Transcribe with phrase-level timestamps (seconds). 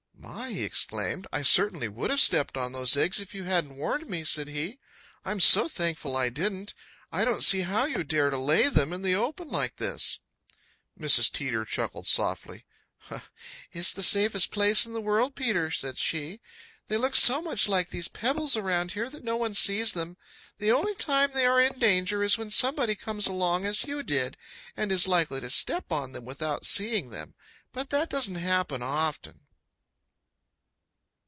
[0.41, 1.27] "My!" he exclaimed.
[1.33, 4.79] "I certainly would have stepped on those eggs if you hadn't warned me," said he.
[5.25, 6.73] "I'm so thankful I didn't.
[7.11, 10.19] I don't see how you dare lay them in the open like this."
[10.97, 11.31] Mrs.
[11.31, 12.65] Teeter chuckled softly.
[13.73, 16.39] "It's the safest place in the world, Peter," said she.
[16.87, 20.17] "They look so much like these pebbles around here that no one sees them.
[20.59, 24.37] The only time they are in danger is when somebody comes along, as you did,
[24.77, 27.33] and is likely to step on them without seeing them.
[27.73, 29.41] But that doesn't happen often."